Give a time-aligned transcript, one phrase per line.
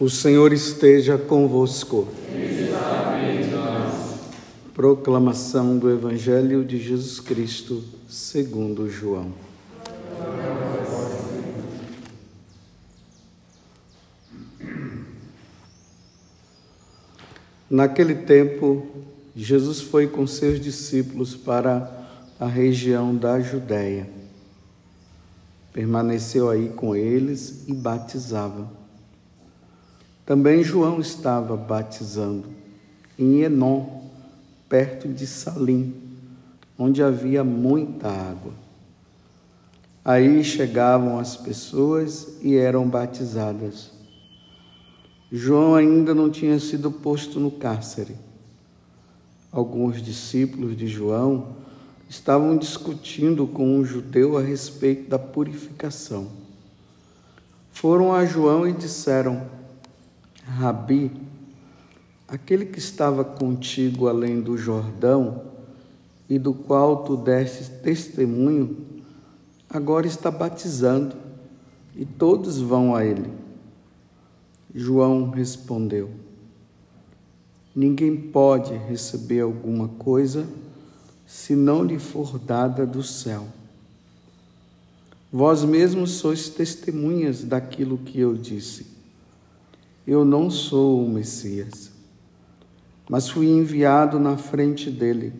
[0.00, 2.08] O Senhor esteja convosco.
[4.74, 9.32] Proclamação do Evangelho de Jesus Cristo, segundo João.
[17.70, 18.86] Naquele tempo,
[19.36, 21.90] Jesus foi com seus discípulos para
[22.40, 24.08] a região da Judéia.
[25.72, 28.81] Permaneceu aí com eles e batizava.
[30.32, 32.48] Também João estava batizando
[33.18, 33.84] em Enon,
[34.66, 35.94] perto de Salim,
[36.78, 38.54] onde havia muita água.
[40.02, 43.90] Aí chegavam as pessoas e eram batizadas.
[45.30, 48.16] João ainda não tinha sido posto no cárcere.
[49.52, 51.56] Alguns discípulos de João
[52.08, 56.26] estavam discutindo com um judeu a respeito da purificação.
[57.70, 59.60] Foram a João e disseram:
[60.44, 61.10] Rabi,
[62.26, 65.42] aquele que estava contigo além do Jordão
[66.28, 68.76] e do qual tu deste testemunho,
[69.68, 71.16] agora está batizando
[71.94, 73.30] e todos vão a ele.
[74.74, 76.10] João respondeu:
[77.74, 80.46] Ninguém pode receber alguma coisa
[81.26, 83.46] se não lhe for dada do céu.
[85.32, 88.91] Vós mesmos sois testemunhas daquilo que eu disse.
[90.06, 91.92] Eu não sou o Messias,
[93.08, 95.32] mas fui enviado na frente dele.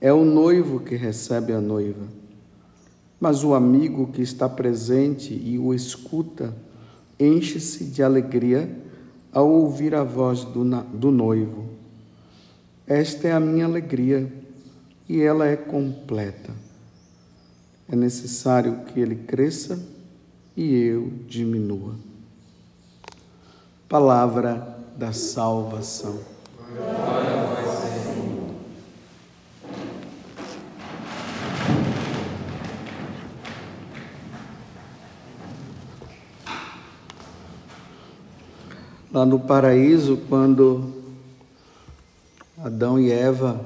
[0.00, 2.06] É o noivo que recebe a noiva.
[3.18, 6.54] Mas o amigo que está presente e o escuta
[7.18, 8.70] enche-se de alegria
[9.32, 11.66] ao ouvir a voz do, do noivo.
[12.86, 14.32] Esta é a minha alegria
[15.08, 16.52] e ela é completa.
[17.88, 19.78] É necessário que ele cresça
[20.56, 22.09] e eu diminua.
[23.90, 26.20] Palavra da salvação.
[39.12, 40.94] Lá no paraíso, quando
[42.62, 43.60] Adão e Eva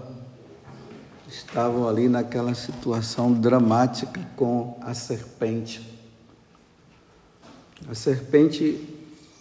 [1.28, 5.86] estavam ali naquela situação dramática com a serpente.
[7.86, 8.94] A serpente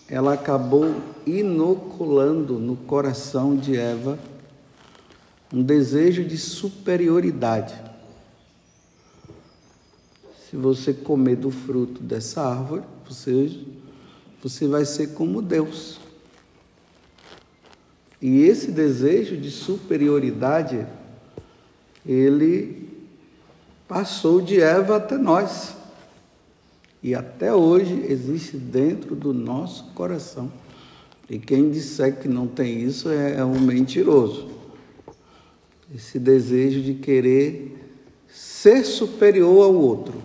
[0.09, 4.19] ela acabou inoculando no coração de Eva
[5.51, 7.75] um desejo de superioridade.
[10.49, 13.59] Se você comer do fruto dessa árvore, você,
[14.41, 15.99] você vai ser como Deus.
[18.21, 20.87] E esse desejo de superioridade,
[22.05, 22.89] ele
[23.87, 25.75] passou de Eva até nós.
[27.03, 30.49] E até hoje existe dentro do nosso coração.
[31.29, 34.47] E quem disser que não tem isso é, é um mentiroso.
[35.93, 37.77] Esse desejo de querer
[38.29, 40.15] ser superior ao outro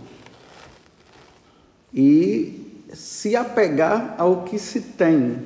[1.92, 5.38] e se apegar ao que se tem,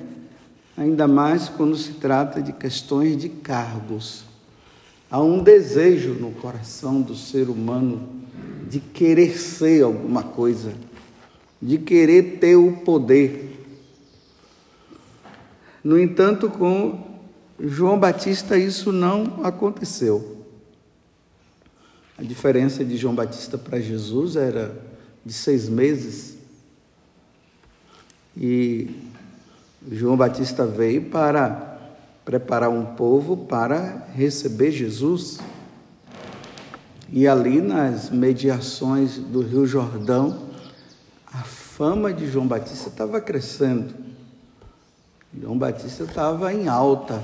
[0.76, 4.24] ainda mais quando se trata de questões de cargos.
[5.10, 8.06] Há um desejo no coração do ser humano
[8.68, 10.72] de querer ser alguma coisa
[11.62, 13.50] de querer ter o poder.
[15.84, 17.12] No entanto, com
[17.60, 20.44] João Batista isso não aconteceu.
[22.18, 24.76] A diferença de João Batista para Jesus era
[25.24, 26.36] de seis meses.
[28.36, 28.90] E
[29.90, 31.78] João Batista veio para
[32.24, 35.38] preparar um povo para receber Jesus.
[37.12, 40.51] E ali nas mediações do Rio Jordão,
[41.76, 43.94] fama de João Batista estava crescendo.
[45.40, 47.22] João Batista estava em alta.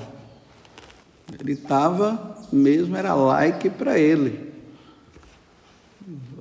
[1.38, 4.48] Ele estava mesmo, era like para ele.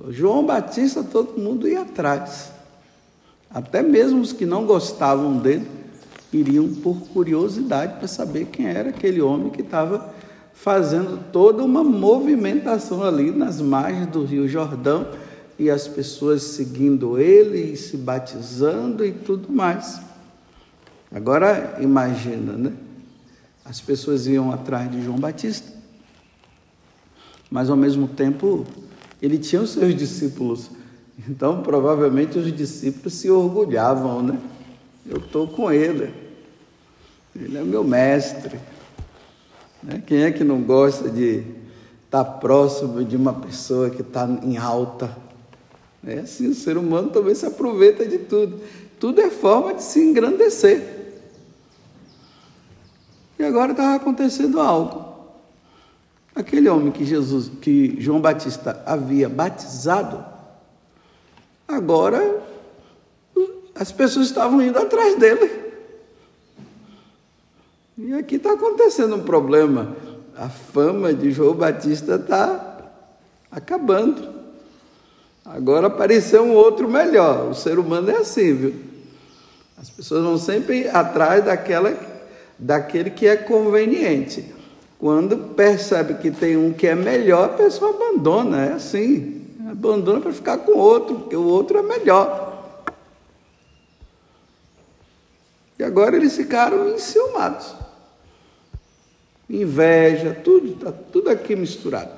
[0.08, 2.50] João Batista, todo mundo ia atrás.
[3.50, 5.68] Até mesmo os que não gostavam dele
[6.32, 10.14] iriam por curiosidade para saber quem era aquele homem que estava
[10.54, 15.06] fazendo toda uma movimentação ali nas margens do Rio Jordão
[15.58, 20.00] e as pessoas seguindo ele e se batizando e tudo mais.
[21.10, 22.72] Agora imagina, né?
[23.64, 25.70] As pessoas iam atrás de João Batista,
[27.50, 28.64] mas ao mesmo tempo
[29.20, 30.70] ele tinha os seus discípulos.
[31.28, 34.38] Então, provavelmente os discípulos se orgulhavam, né?
[35.04, 36.14] Eu estou com ele,
[37.34, 38.60] ele é meu mestre.
[39.82, 40.02] Né?
[40.06, 41.42] Quem é que não gosta de
[42.04, 45.27] estar próximo de uma pessoa que está em alta?
[46.06, 48.60] É assim, o ser humano também se aproveita de tudo.
[48.98, 50.98] Tudo é forma de se engrandecer.
[53.38, 55.08] E agora estava acontecendo algo.
[56.34, 60.24] Aquele homem que Jesus, que João Batista havia batizado,
[61.66, 62.42] agora
[63.74, 65.68] as pessoas estavam indo atrás dele.
[67.96, 69.96] E aqui está acontecendo um problema.
[70.36, 72.92] A fama de João Batista está
[73.50, 74.37] acabando.
[75.48, 77.50] Agora apareceu um outro melhor.
[77.50, 78.74] O ser humano é assim, viu?
[79.78, 81.96] As pessoas vão sempre atrás daquela,
[82.58, 84.54] daquele que é conveniente.
[84.98, 89.46] Quando percebe que tem um que é melhor, a pessoa abandona, é assim.
[89.70, 92.84] Abandona para ficar com outro, porque o outro é melhor.
[95.78, 97.74] E agora eles ficaram enciumados.
[99.48, 102.12] Inveja, tudo, está tudo aqui misturado.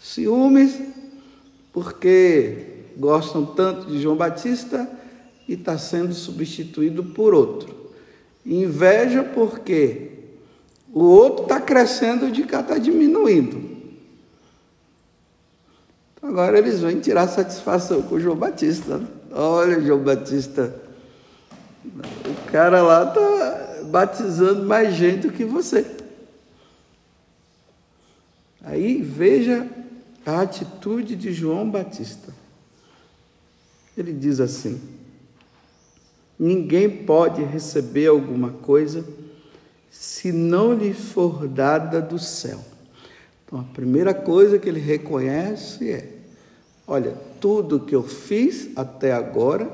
[0.00, 0.78] Ciúmes,
[1.74, 4.88] porque gostam tanto de João Batista
[5.48, 7.74] e está sendo substituído por outro.
[8.46, 10.12] Inveja, porque
[10.92, 13.74] o outro está crescendo e de cá está diminuindo.
[16.22, 19.02] Agora eles vêm tirar satisfação com o João Batista.
[19.32, 20.82] Olha, João Batista
[21.84, 25.84] o cara lá está batizando mais gente do que você.
[28.62, 29.68] Aí veja
[30.24, 32.32] a atitude de João Batista.
[33.96, 34.80] Ele diz assim:
[36.38, 39.04] Ninguém pode receber alguma coisa
[39.90, 42.60] se não lhe for dada do céu.
[43.44, 46.18] Então, a primeira coisa que ele reconhece é:
[46.86, 49.70] olha, tudo que eu fiz até agora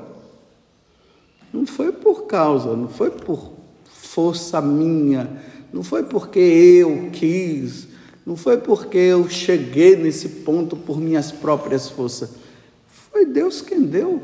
[1.51, 3.53] não foi por causa, não foi por
[3.85, 5.41] força minha,
[5.73, 7.87] não foi porque eu quis,
[8.25, 12.31] não foi porque eu cheguei nesse ponto por minhas próprias forças.
[13.11, 14.21] Foi Deus quem deu.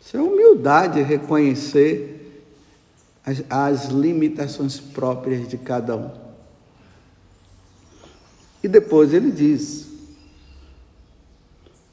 [0.00, 2.44] Isso é humildade reconhecer
[3.24, 6.10] as, as limitações próprias de cada um.
[8.62, 9.86] E depois ele diz: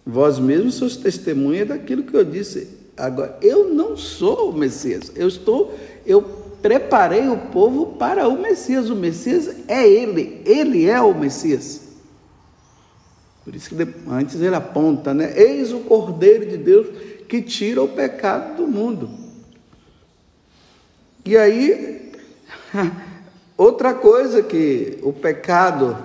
[0.06, 2.75] Vós mesmos sois testemunha daquilo que eu disse.
[2.97, 5.12] Agora, eu não sou o Messias.
[5.15, 6.21] Eu estou, eu
[6.62, 8.89] preparei o povo para o Messias.
[8.89, 10.42] O Messias é ele.
[10.45, 11.81] Ele é o Messias.
[13.44, 15.33] Por isso que antes ele aponta, né?
[15.39, 16.88] Eis o Cordeiro de Deus
[17.27, 19.09] que tira o pecado do mundo.
[21.25, 22.12] E aí,
[23.57, 25.98] outra coisa que o pecado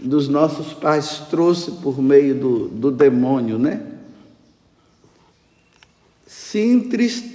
[0.00, 3.86] dos nossos pais trouxe por meio do, do demônio, né?
[6.26, 7.29] Se entriste,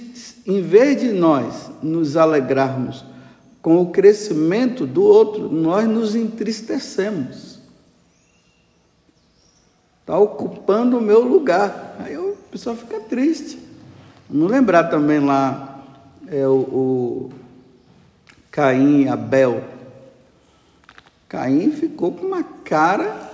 [0.46, 3.04] em vez de nós nos alegrarmos
[3.60, 7.58] com o crescimento do outro, nós nos entristecemos.
[10.00, 11.96] Está ocupando o meu lugar.
[11.98, 13.58] Aí o pessoal fica triste.
[14.30, 15.84] Vamos lembrar também lá
[16.28, 17.30] é, o, o
[18.50, 19.76] Caim e Abel
[21.28, 23.30] Caim ficou com uma cara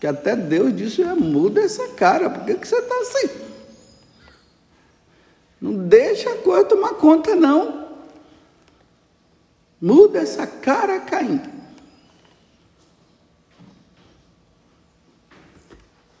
[0.00, 3.43] que até Deus disse: muda essa cara, por que, que você está assim?
[5.64, 7.86] Não deixa a coisa tomar conta, não.
[9.80, 11.40] Muda essa cara, Caim.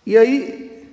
[0.06, 0.88] E aí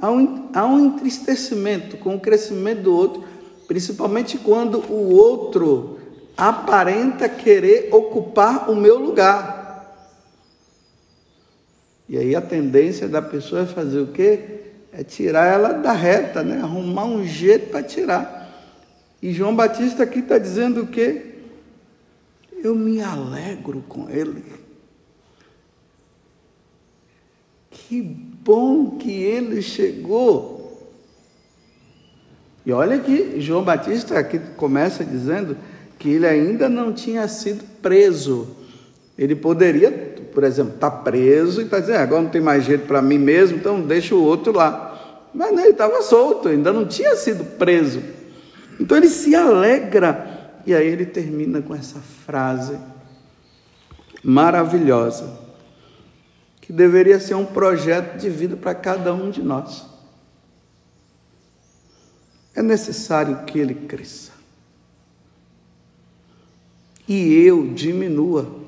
[0.00, 3.24] há um, há um entristecimento com o crescimento do outro,
[3.66, 5.98] principalmente quando o outro
[6.36, 10.14] aparenta querer ocupar o meu lugar.
[12.08, 14.63] E aí a tendência da pessoa é fazer o quê?
[14.96, 16.60] É tirar ela da reta, né?
[16.62, 18.44] Arrumar um jeito para tirar.
[19.20, 21.34] E João Batista aqui está dizendo o quê?
[22.62, 24.44] Eu me alegro com ele.
[27.70, 30.90] Que bom que ele chegou.
[32.64, 35.56] E olha que João Batista aqui começa dizendo
[35.98, 38.56] que ele ainda não tinha sido preso.
[39.18, 40.03] Ele poderia,
[40.34, 42.86] por exemplo, estar tá preso e estar tá dizendo, ah, agora não tem mais jeito
[42.86, 45.30] para mim mesmo, então deixa o outro lá.
[45.32, 48.02] Mas não, ele estava solto, ainda não tinha sido preso.
[48.78, 50.52] Então ele se alegra.
[50.66, 52.78] E aí ele termina com essa frase
[54.22, 55.38] maravilhosa,
[56.60, 59.86] que deveria ser um projeto de vida para cada um de nós.
[62.54, 64.34] É necessário que ele cresça
[67.06, 68.63] e eu diminua.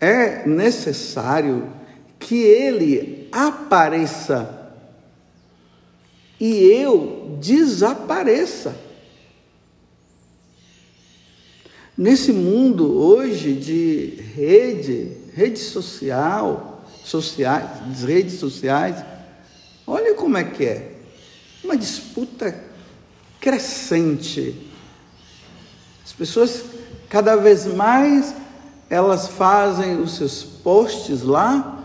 [0.00, 1.70] É necessário
[2.18, 4.60] que ele apareça
[6.40, 8.74] e eu desapareça.
[11.96, 19.04] Nesse mundo hoje de rede, rede social, sociais, redes sociais.
[19.86, 20.92] Olha como é que é.
[21.62, 22.58] Uma disputa
[23.38, 24.56] crescente.
[26.02, 26.64] As pessoas
[27.10, 28.34] cada vez mais
[28.90, 31.78] elas fazem os seus posts lá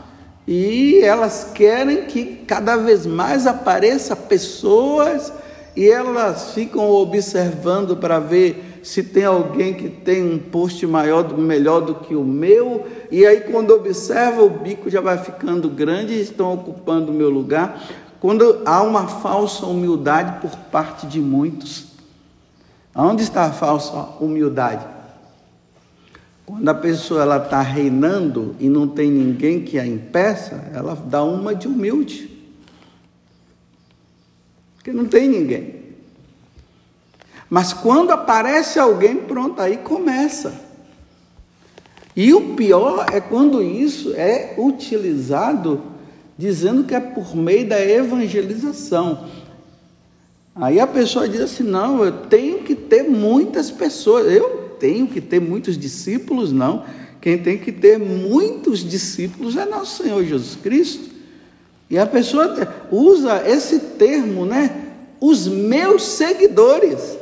[0.47, 5.31] e elas querem que cada vez mais apareça pessoas
[5.75, 11.81] e elas ficam observando para ver se tem alguém que tem um post maior, melhor
[11.81, 16.21] do que o meu, e aí quando observa o bico já vai ficando grande e
[16.21, 17.81] estão ocupando o meu lugar.
[18.19, 21.88] Quando há uma falsa humildade por parte de muitos.
[22.95, 24.94] Onde está a falsa humildade?
[26.45, 31.23] Quando a pessoa ela está reinando e não tem ninguém que a impeça, ela dá
[31.23, 32.29] uma de humilde.
[34.75, 35.83] Porque não tem ninguém.
[37.49, 40.53] Mas quando aparece alguém, pronto, aí começa.
[42.15, 45.81] E o pior é quando isso é utilizado
[46.37, 49.25] dizendo que é por meio da evangelização.
[50.55, 54.31] Aí a pessoa diz assim: não, eu tenho que ter muitas pessoas.
[54.31, 56.86] Eu tenho que ter muitos discípulos, não.
[57.22, 61.10] Quem tem que ter muitos discípulos é nosso Senhor Jesus Cristo.
[61.89, 62.55] E a pessoa
[62.91, 64.94] usa esse termo, né?
[65.20, 67.17] Os meus seguidores.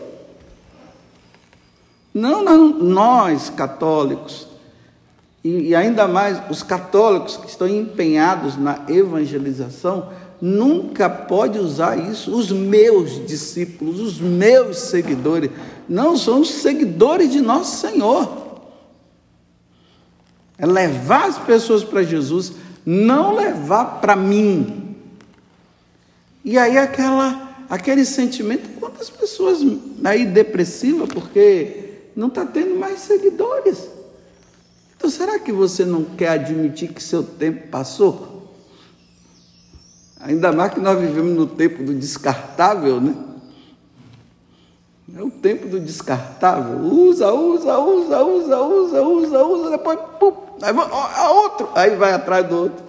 [2.13, 4.47] Não, não nós católicos,
[5.43, 10.09] e, e ainda mais os católicos que estão empenhados na evangelização,
[10.45, 12.35] nunca pode usar isso.
[12.35, 15.49] Os meus discípulos, os meus seguidores,
[15.87, 18.59] não são os seguidores de nosso Senhor.
[20.57, 22.51] É levar as pessoas para Jesus,
[22.85, 24.97] não levar para mim.
[26.43, 29.59] E aí aquela, aquele sentimento, quantas pessoas
[30.03, 33.87] aí depressivas porque não está tendo mais seguidores.
[34.97, 38.32] Então será que você não quer admitir que seu tempo passou?
[40.23, 43.13] Ainda mais que nós vivemos no tempo do descartável, né?
[45.15, 46.77] É o tempo do descartável.
[46.79, 52.13] Usa, usa, usa, usa, usa, usa, usa, depois, pum, aí vai, ó, outro, aí vai
[52.13, 52.85] atrás do outro.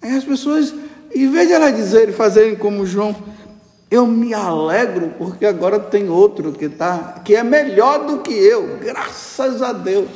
[0.00, 0.72] Aí as pessoas,
[1.14, 3.14] em vez de elas dizerem, fazerem como João,
[3.90, 8.78] eu me alegro porque agora tem outro que tá, que é melhor do que eu,
[8.78, 10.08] graças a Deus.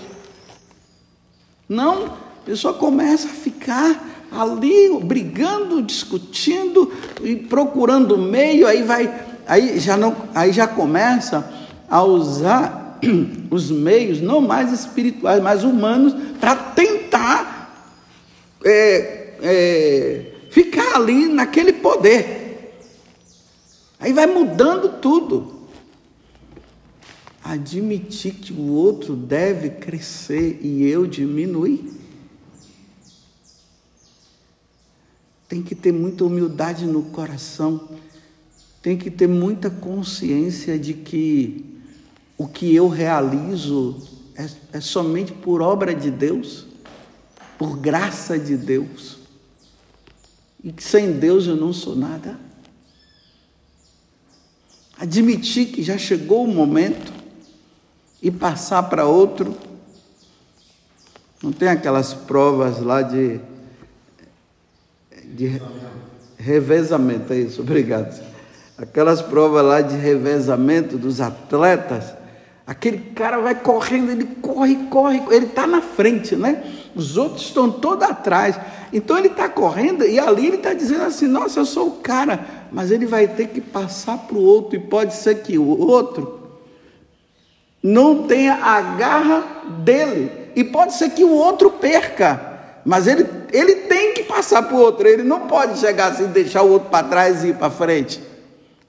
[1.69, 9.79] Não, a pessoa começa a ficar ali brigando, discutindo e procurando meio, aí vai, aí
[9.79, 11.53] já não, aí já começa
[11.89, 12.99] a usar
[13.51, 17.91] os meios não mais espirituais, mas humanos para tentar
[18.65, 22.77] é, é, ficar ali naquele poder.
[24.01, 25.55] Aí vai mudando tudo.
[27.43, 32.04] Admitir que o outro deve crescer e eu diminuir.
[35.55, 37.89] Tem que ter muita humildade no coração,
[38.83, 41.79] tem que ter muita consciência de que
[42.37, 44.03] o que eu realizo
[44.35, 46.67] é, é somente por obra de Deus,
[47.57, 49.19] por graça de Deus,
[50.61, 52.37] e que sem Deus eu não sou nada.
[54.99, 57.13] Admitir que já chegou o momento
[58.21, 59.57] e passar para outro.
[61.41, 63.54] Não tem aquelas provas lá de
[65.35, 65.61] de
[66.39, 68.23] revezamento, é isso, obrigado.
[68.79, 72.15] Aquelas provas lá de revezamento dos atletas,
[72.67, 76.63] aquele cara vai correndo, ele corre, corre, ele está na frente, né?
[76.95, 78.59] Os outros estão todos atrás.
[78.93, 82.45] Então ele está correndo e ali ele está dizendo assim: Nossa, eu sou o cara,
[82.71, 86.41] mas ele vai ter que passar para o outro, e pode ser que o outro
[87.83, 89.45] não tenha a garra
[89.85, 92.54] dele, e pode ser que o outro perca.
[92.85, 96.63] Mas ele, ele tem que passar para o outro, ele não pode chegar assim, deixar
[96.63, 98.21] o outro para trás e ir para frente.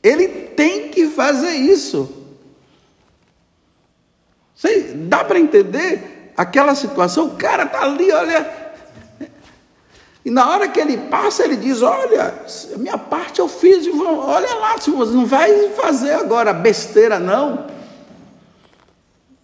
[0.04, 2.24] Ele tem que fazer isso.
[4.56, 7.28] Você, dá para entender aquela situação?
[7.28, 8.66] O cara está ali, olha.
[10.26, 12.34] E na hora que ele passa, ele diz: Olha,
[12.78, 17.68] minha parte eu fiz, olha lá, não vai fazer agora besteira, não.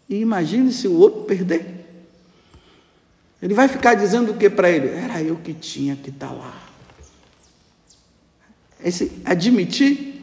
[0.10, 1.71] E imagine se o outro perder.
[3.42, 4.90] Ele vai ficar dizendo o que para ele?
[4.90, 6.62] Era eu que tinha que estar tá lá.
[8.84, 10.22] Esse admitir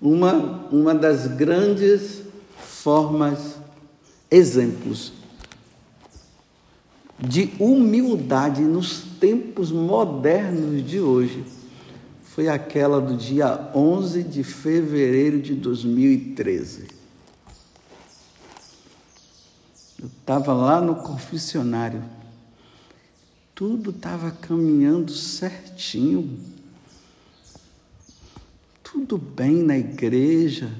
[0.00, 2.22] uma, uma das grandes
[2.58, 3.56] formas,
[4.30, 5.12] exemplos
[7.18, 11.44] de humildade nos tempos modernos de hoje
[12.24, 17.01] foi aquela do dia 11 de fevereiro de 2013.
[20.02, 22.02] Eu estava lá no confessionário.
[23.54, 26.40] Tudo estava caminhando certinho.
[28.82, 30.72] Tudo bem na igreja.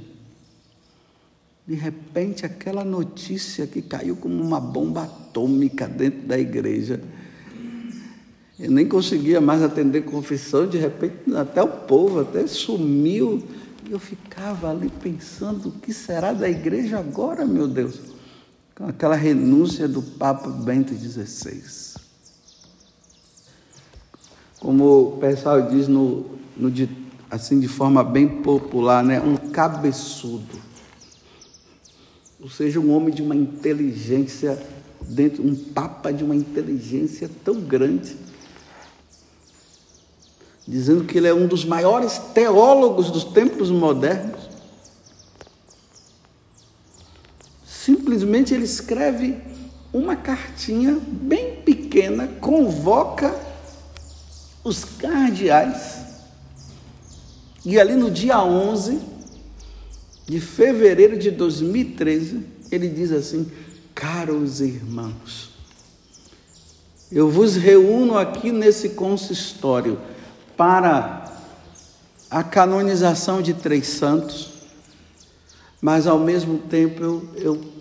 [1.64, 7.00] De repente, aquela notícia que caiu como uma bomba atômica dentro da igreja.
[8.59, 13.41] Eu nem conseguia mais atender confissão, de repente, até o povo até sumiu.
[13.88, 18.12] E eu ficava ali pensando: o que será da igreja agora, meu Deus?
[18.75, 21.62] Com aquela renúncia do Papa Bento XVI.
[24.61, 26.73] Como o pessoal diz no, no,
[27.31, 29.21] assim de forma bem popular, né?
[29.21, 30.73] um cabeçudo
[32.43, 34.61] ou seja, um homem de uma inteligência,
[35.00, 38.17] dentro, um papa de uma inteligência tão grande,
[40.67, 44.41] dizendo que ele é um dos maiores teólogos dos tempos modernos.
[48.12, 49.38] Simplesmente ele escreve
[49.90, 53.35] uma cartinha bem pequena, convoca
[54.62, 55.97] os cardeais,
[57.64, 59.00] e ali no dia 11,
[60.26, 63.50] de fevereiro de 2013, ele diz assim:
[63.95, 65.52] Caros irmãos,
[67.11, 69.99] eu vos reúno aqui nesse consistório
[70.54, 71.33] para
[72.31, 74.50] a canonização de três santos,
[75.81, 77.72] mas ao mesmo tempo eu, eu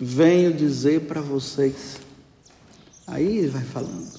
[0.00, 1.98] venho dizer para vocês,
[3.06, 4.18] aí vai falando,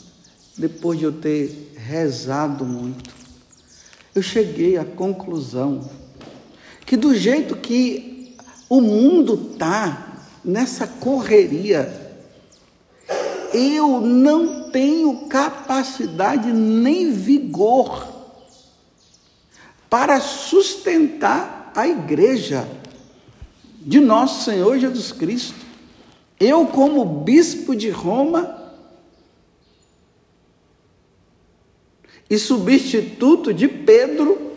[0.55, 3.09] depois de eu ter rezado muito,
[4.13, 5.89] eu cheguei à conclusão
[6.85, 8.35] que do jeito que
[8.69, 12.15] o mundo está, nessa correria,
[13.53, 18.07] eu não tenho capacidade nem vigor
[19.89, 22.67] para sustentar a igreja
[23.79, 25.70] de nosso Senhor Jesus Cristo.
[26.41, 28.59] Eu, como bispo de Roma
[32.27, 34.53] e substituto de Pedro,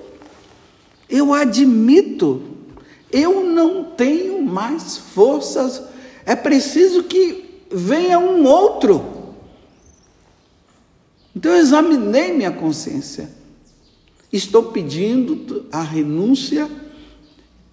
[1.11, 2.43] eu admito,
[3.13, 5.83] eu não tenho mais forças,
[6.25, 9.35] é preciso que venha um outro.
[11.37, 13.29] Então eu examinei minha consciência.
[14.33, 16.67] Estou pedindo a renúncia.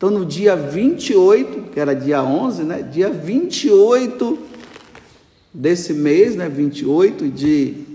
[0.02, 2.82] Então no dia 28, que era dia 11, né?
[2.82, 4.40] Dia 28
[5.54, 6.50] desse mês, né?
[6.50, 7.86] 28 de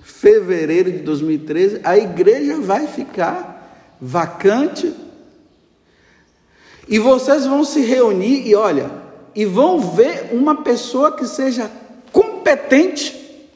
[0.00, 4.94] fevereiro de 2013, a igreja vai ficar vacante.
[6.86, 8.88] E vocês vão se reunir e olha,
[9.34, 11.68] e vão ver uma pessoa que seja
[12.12, 13.50] competente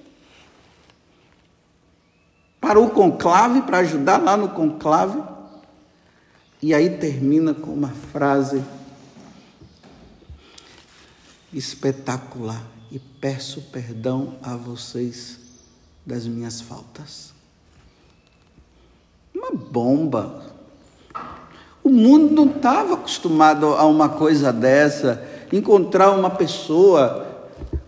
[2.61, 5.23] para o conclave, para ajudar lá no conclave.
[6.63, 8.63] E aí termina com uma frase
[11.53, 12.63] espetacular.
[12.91, 15.39] E peço perdão a vocês
[16.05, 17.31] das minhas faltas
[19.41, 20.43] uma bomba.
[21.83, 27.27] O mundo não estava acostumado a uma coisa dessa, encontrar uma pessoa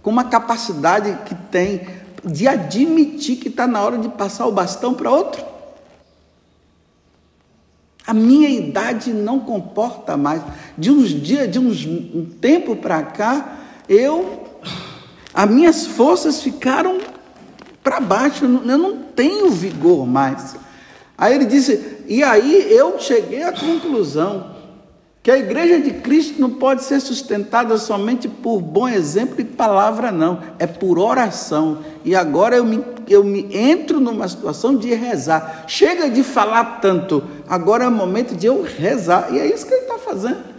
[0.03, 1.87] com uma capacidade que tem
[2.25, 5.45] de admitir que está na hora de passar o bastão para outro.
[8.13, 10.43] A minha idade não comporta mais.
[10.77, 13.57] De uns dias, de uns, um tempo para cá,
[13.89, 14.51] eu,
[15.33, 16.99] as minhas forças ficaram
[17.83, 18.45] para baixo.
[18.45, 20.55] Eu não tenho vigor mais.
[21.17, 24.52] Aí ele disse, e aí eu cheguei à conclusão
[25.23, 30.11] que a igreja de Cristo não pode ser sustentada somente por bom exemplo e palavra,
[30.11, 31.79] não, é por oração.
[32.05, 35.65] E agora eu me, eu me entro numa situação de rezar.
[35.69, 39.29] Chega de falar tanto, agora é o momento de eu rezar.
[39.33, 40.53] E é isso que ele está fazendo.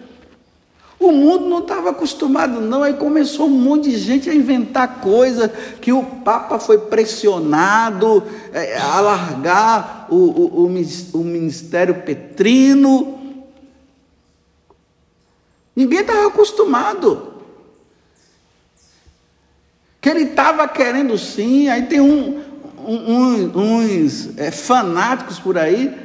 [0.97, 2.83] O mundo não estava acostumado, não.
[2.83, 8.23] Aí começou um monte de gente a inventar coisas que o Papa foi pressionado
[8.53, 13.22] é, a largar o, o, o, o ministério petrino.
[15.75, 17.33] Ninguém estava acostumado.
[20.01, 22.43] Que ele estava querendo sim, aí tem um,
[22.85, 26.03] um, uns é, fanáticos por aí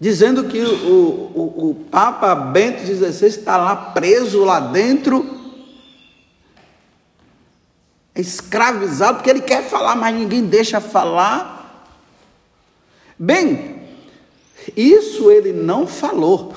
[0.00, 5.38] dizendo que o, o, o Papa Bento XVI está lá preso lá dentro,
[8.16, 11.84] escravizado, porque ele quer falar, mas ninguém deixa falar.
[13.18, 13.82] Bem,
[14.74, 16.54] isso ele não falou.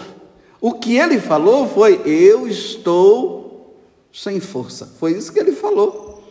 [0.63, 3.78] O que ele falou foi: Eu estou
[4.13, 4.89] sem força.
[4.97, 6.23] Foi isso que ele falou.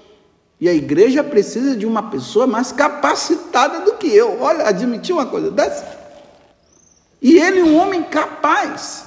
[0.59, 4.41] E a igreja precisa de uma pessoa mais capacitada do que eu.
[4.41, 5.85] Olha, admitir uma coisa dessa.
[7.21, 9.05] E ele, um homem capaz,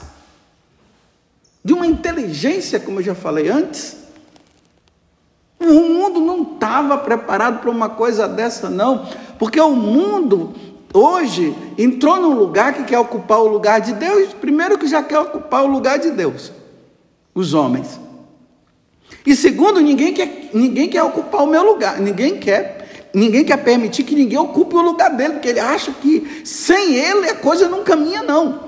[1.63, 3.97] de uma inteligência, como eu já falei antes,
[5.59, 9.07] O mundo não estava preparado para uma coisa dessa, não,
[9.39, 10.53] porque o mundo
[10.95, 15.19] hoje entrou num lugar que quer ocupar o lugar de Deus, primeiro que já quer
[15.19, 16.51] ocupar o lugar de Deus,
[17.33, 17.99] os homens.
[19.25, 24.03] E segundo, ninguém quer, ninguém quer ocupar o meu lugar, ninguém quer, ninguém quer permitir
[24.03, 27.83] que ninguém ocupe o lugar dele, porque ele acha que sem ele a coisa não
[27.83, 28.64] caminha, não.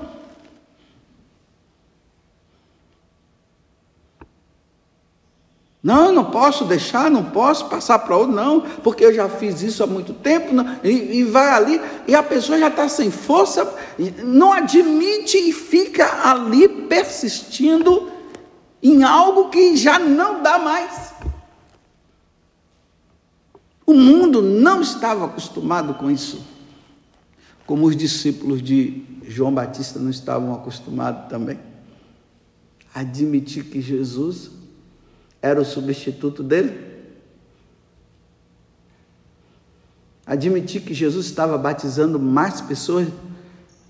[5.88, 9.82] Não, não posso deixar, não posso passar para outro, não, porque eu já fiz isso
[9.82, 13.74] há muito tempo, não, e, e, vai ali, e a pessoa já está sem força,
[14.22, 18.12] não admite e fica ali persistindo
[18.82, 21.14] em algo que já não dá mais.
[23.86, 26.44] O mundo não estava acostumado com isso,
[27.64, 31.58] como os discípulos de João Batista não estavam acostumados também.
[32.94, 34.58] Admitir que Jesus
[35.40, 36.86] era o substituto dele?
[40.26, 43.08] Admitir que Jesus estava batizando mais pessoas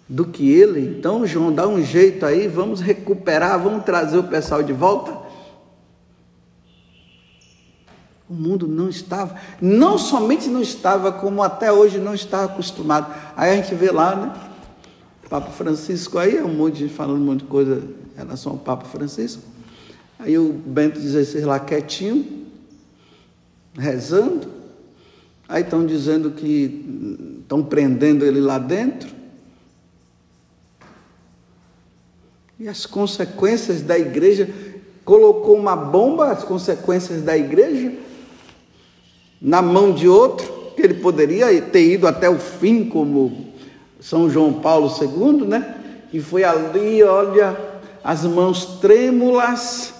[0.08, 4.62] do que ele, então João dá um jeito aí, vamos recuperar, vamos trazer o pessoal
[4.62, 5.18] de volta.
[8.28, 13.12] O mundo não estava, não somente não estava, como até hoje não está acostumado.
[13.36, 14.48] Aí a gente vê lá, né?
[15.28, 17.82] Papa Francisco aí, é um monte de gente falando um monte de coisa
[18.14, 19.42] em relação ao Papa Francisco.
[20.18, 22.46] Aí o Bento XVI lá quietinho,
[23.78, 24.48] rezando.
[25.48, 29.08] Aí estão dizendo que estão prendendo ele lá dentro.
[32.60, 34.52] E as consequências da igreja,
[35.04, 37.94] colocou uma bomba, as consequências da igreja,
[39.40, 43.54] na mão de outro, que ele poderia ter ido até o fim, como
[44.00, 45.76] São João Paulo II, né?
[46.12, 47.56] E foi ali, olha,
[48.02, 49.94] as mãos trêmulas,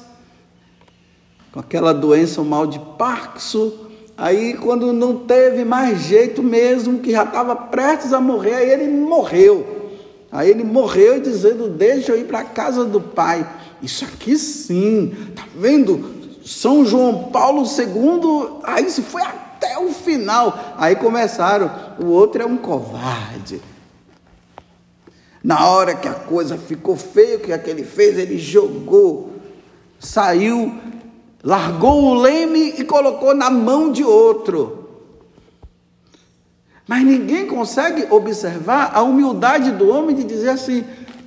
[1.59, 3.73] com aquela doença, o mal de Parkinson.
[4.17, 8.87] Aí, quando não teve mais jeito mesmo, que já estava prestes a morrer, aí ele
[8.89, 9.67] morreu.
[10.31, 13.45] Aí ele morreu dizendo: Deixa eu ir para a casa do Pai.
[13.83, 16.39] Isso aqui sim, tá vendo?
[16.45, 20.77] São João Paulo II, aí se foi até o final.
[20.77, 21.69] Aí começaram:
[21.99, 23.61] o outro é um covarde.
[25.43, 28.17] Na hora que a coisa ficou feia, o que aquele fez?
[28.17, 29.33] Ele jogou,
[29.99, 30.73] saiu
[31.43, 34.89] largou o leme e colocou na mão de outro.
[36.87, 40.85] Mas ninguém consegue observar a humildade do homem de dizer assim: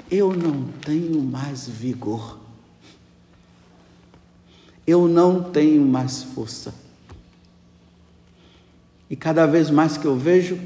[0.10, 2.40] eu não tenho mais vigor,
[4.86, 6.74] eu não tenho mais força.
[9.10, 10.58] E cada vez mais que eu vejo,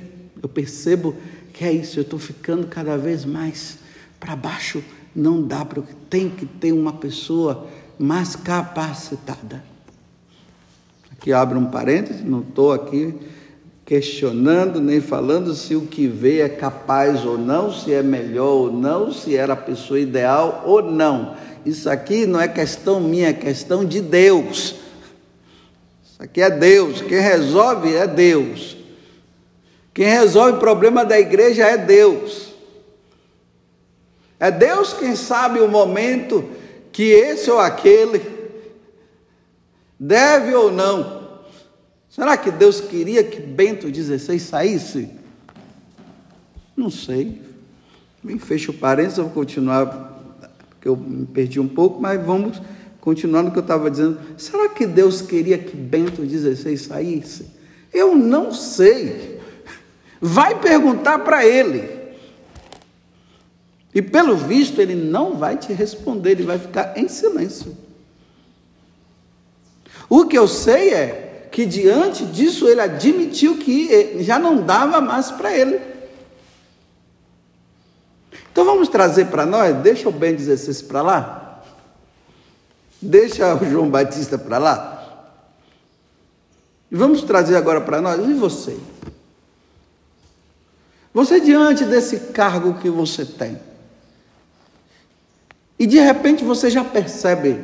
[0.41, 1.15] eu percebo
[1.51, 3.79] que é isso, eu estou ficando cada vez mais
[4.19, 4.83] para baixo.
[5.15, 5.81] Não dá para.
[6.09, 9.63] Tem que ter uma pessoa mais capacitada.
[11.11, 13.13] Aqui abre um parêntese, não estou aqui
[13.85, 18.71] questionando nem falando se o que vê é capaz ou não, se é melhor ou
[18.71, 21.35] não, se era a pessoa ideal ou não.
[21.65, 24.75] Isso aqui não é questão minha, é questão de Deus.
[26.03, 28.75] Isso aqui é Deus, quem resolve é Deus.
[29.93, 32.53] Quem resolve o problema da igreja é Deus.
[34.39, 36.43] É Deus quem sabe o momento
[36.95, 38.21] que esse ou aquele
[39.99, 41.41] deve ou não.
[42.09, 45.09] Será que Deus queria que Bento XVI saísse?
[46.73, 47.41] Não sei.
[48.23, 49.85] Bem, fecho parênteses, eu vou continuar,
[50.69, 52.61] porque eu me perdi um pouco, mas vamos
[53.01, 54.17] continuar no que eu estava dizendo.
[54.37, 57.47] Será que Deus queria que Bento XVI saísse?
[57.93, 59.41] Eu não sei.
[60.21, 61.94] Vai perguntar para ele.
[63.95, 67.75] E pelo visto, ele não vai te responder, ele vai ficar em silêncio.
[70.09, 75.31] O que eu sei é que diante disso ele admitiu que já não dava mais
[75.31, 75.79] para ele.
[78.51, 81.63] Então vamos trazer para nós, deixa o Ben 16 para lá.
[83.01, 85.31] Deixa o João Batista para lá.
[86.91, 88.77] E vamos trazer agora para nós, e você?
[91.13, 93.57] Você diante desse cargo que você tem,
[95.77, 97.63] e de repente você já percebe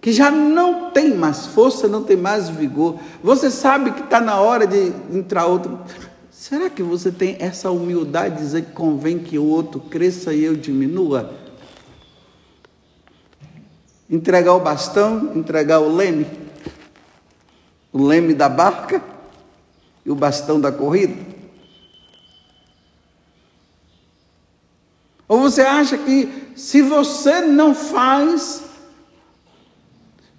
[0.00, 2.98] que já não tem mais força, não tem mais vigor.
[3.22, 5.78] Você sabe que está na hora de entrar outro.
[6.30, 10.44] Será que você tem essa humildade de dizer que convém que o outro cresça e
[10.44, 11.32] eu diminua?
[14.10, 16.26] Entregar o bastão, entregar o leme,
[17.90, 19.02] o leme da barca
[20.04, 21.33] e o bastão da corrida?
[25.26, 28.62] Ou você acha que se você não faz.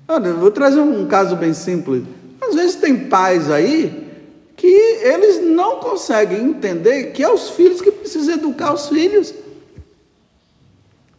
[0.08, 2.04] Olha, vou trazer um caso bem simples.
[2.42, 4.04] Às vezes tem pais aí
[4.56, 9.34] que eles não conseguem entender que é os filhos que precisam educar os filhos.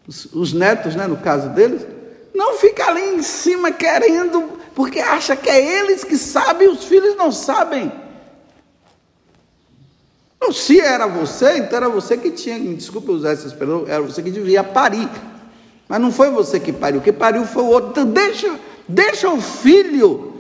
[0.07, 1.85] Os, os netos, né, no caso deles,
[2.33, 7.16] não fica ali em cima querendo, porque acha que é eles que sabem, os filhos
[7.16, 7.90] não sabem.
[10.40, 14.22] Não, se era você, então era você que tinha, desculpe usar essa expressão, era você
[14.22, 15.09] que devia parir.
[15.88, 17.90] Mas não foi você que pariu, que pariu foi o outro.
[17.90, 20.35] Então deixa, deixa o filho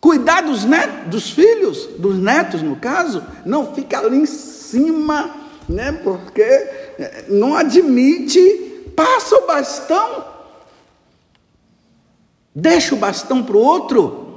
[0.00, 5.30] cuidar dos netos, dos filhos, dos netos no caso, não fica ali em cima,
[5.68, 5.92] né?
[5.92, 10.24] Porque eh, não admite, passa o bastão,
[12.54, 14.29] deixa o bastão para o outro.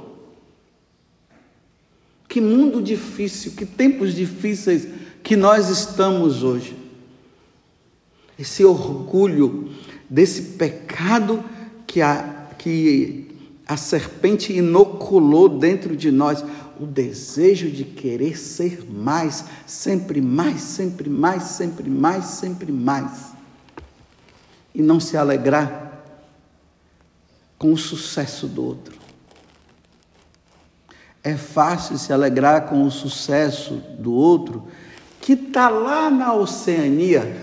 [2.34, 4.88] Que mundo difícil, que tempos difíceis
[5.22, 6.76] que nós estamos hoje.
[8.36, 9.70] Esse orgulho
[10.10, 11.44] desse pecado
[11.86, 13.28] que a, que
[13.64, 16.44] a serpente inoculou dentro de nós,
[16.80, 23.32] o desejo de querer ser mais, sempre mais, sempre mais, sempre mais, sempre mais.
[24.74, 26.04] E não se alegrar
[27.56, 29.03] com o sucesso do outro.
[31.24, 34.64] É fácil se alegrar com o sucesso do outro
[35.22, 37.34] que está lá na Oceania,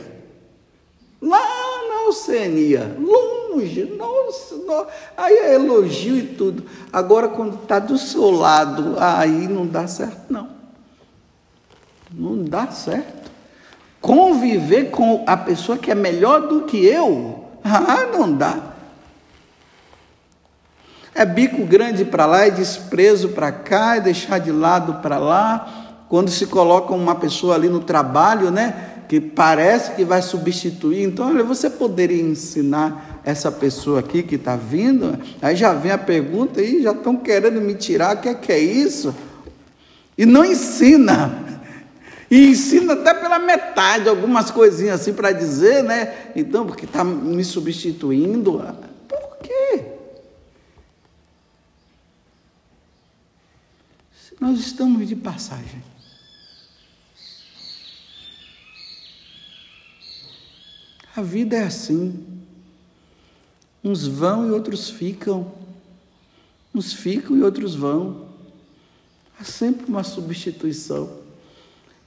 [1.19, 1.41] lá
[1.89, 6.63] na Oceania, longe, nossa, nossa, aí é elogio e tudo.
[6.93, 10.47] Agora, quando está do seu lado, aí não dá certo, não.
[12.13, 13.31] Não dá certo.
[13.99, 18.70] Conviver com a pessoa que é melhor do que eu, ah, não dá.
[21.13, 26.05] É bico grande para lá e desprezo para cá, e deixar de lado para lá.
[26.07, 29.03] Quando se coloca uma pessoa ali no trabalho, né?
[29.09, 31.03] Que parece que vai substituir.
[31.03, 35.19] Então, olha, você poderia ensinar essa pessoa aqui que está vindo?
[35.41, 38.15] Aí já vem a pergunta e já estão querendo me tirar.
[38.15, 39.13] O que é, que é isso?
[40.17, 41.43] E não ensina.
[42.29, 46.13] E ensina até pela metade algumas coisinhas assim para dizer, né?
[46.33, 48.63] Então, porque está me substituindo.
[49.09, 49.85] Por quê?
[54.41, 55.83] Nós estamos de passagem.
[61.15, 62.25] A vida é assim.
[63.83, 65.53] Uns vão e outros ficam.
[66.73, 68.29] Uns ficam e outros vão.
[69.39, 71.19] Há sempre uma substituição.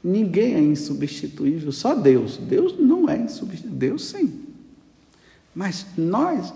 [0.02, 2.36] Ninguém é insubstituível, só Deus.
[2.36, 3.78] Deus não é insubstituível.
[3.78, 4.44] Deus sim.
[5.54, 6.52] Mas nós,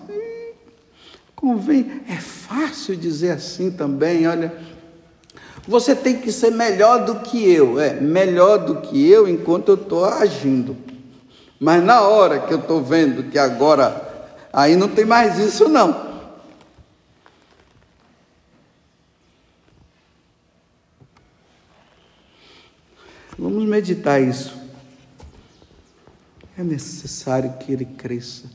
[1.36, 4.67] convém, é fácil dizer assim também, olha,
[5.68, 7.78] você tem que ser melhor do que eu.
[7.78, 10.74] É, melhor do que eu enquanto eu estou agindo.
[11.60, 16.08] Mas na hora que eu estou vendo que agora, aí não tem mais isso não.
[23.38, 24.56] Vamos meditar isso.
[26.56, 28.50] É necessário que ele cresça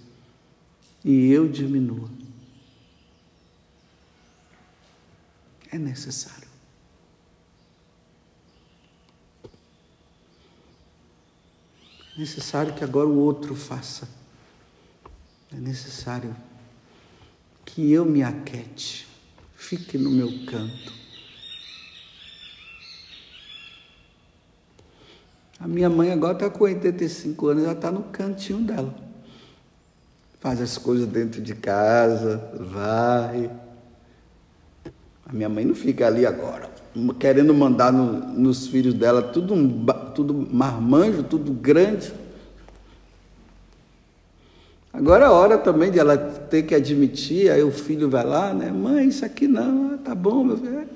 [1.06, 2.10] e eu diminua.
[5.71, 6.42] É necessário.
[12.15, 14.08] É necessário que agora o outro faça.
[15.52, 16.36] É necessário
[17.65, 19.08] que eu me aquete,
[19.56, 20.93] fique no meu canto.
[25.60, 28.93] A minha mãe agora está com 85 anos, ela está no cantinho dela.
[30.39, 33.49] Faz as coisas dentro de casa, vai.
[35.26, 36.73] A minha mãe não fica ali agora
[37.19, 39.56] querendo mandar no, nos filhos dela tudo,
[40.13, 42.13] tudo marmanjo, tudo grande.
[44.93, 48.71] Agora é hora também de ela ter que admitir, aí o filho vai lá, né?
[48.71, 50.88] Mãe, isso aqui não, tá bom, meu filho.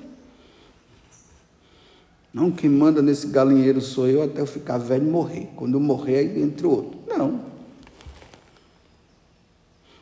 [2.32, 5.48] Não, quem manda nesse galinheiro sou eu até eu ficar velho e morrer.
[5.56, 6.98] Quando eu morrer, aí entra o outro.
[7.08, 7.40] Não.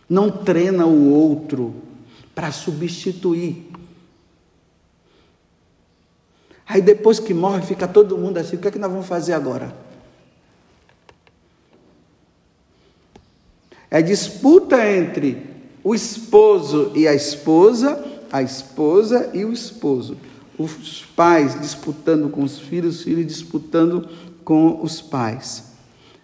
[0.09, 1.75] Não treina o outro
[2.35, 3.66] para substituir.
[6.69, 9.33] Aí depois que morre, fica todo mundo assim: o que é que nós vamos fazer
[9.33, 9.75] agora?
[13.91, 15.47] É disputa entre
[15.85, 20.17] o esposo e a esposa, a esposa e o esposo.
[20.59, 24.09] Os pais disputando com os filhos, os filhos disputando
[24.45, 25.65] com os pais.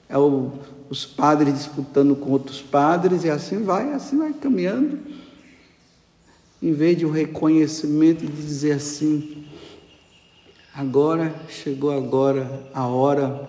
[0.09, 0.53] É o,
[0.91, 4.99] os padres disputando com outros padres, e assim vai, assim vai caminhando.
[6.61, 9.45] Em vez de o um reconhecimento de dizer assim,
[10.75, 13.49] Agora, chegou agora a hora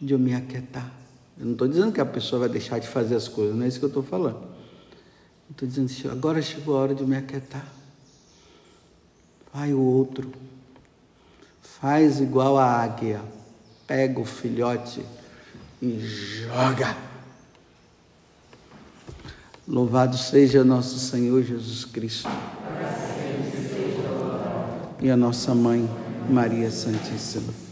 [0.00, 0.88] de eu me aquietar.
[1.36, 3.68] Eu não estou dizendo que a pessoa vai deixar de fazer as coisas, não é
[3.68, 4.40] isso que eu estou falando.
[5.50, 7.66] Estou dizendo, assim, agora chegou a hora de eu me aquietar.
[9.52, 10.30] Vai o outro.
[11.60, 13.20] Faz igual a águia.
[13.86, 15.04] Pega o filhote
[15.80, 16.96] e joga.
[19.66, 22.28] Louvado seja nosso Senhor Jesus Cristo.
[25.00, 25.88] E a nossa mãe.
[26.28, 27.67] Maria Santíssima.